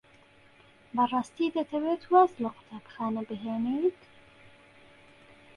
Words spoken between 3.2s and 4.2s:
بهێنیت؟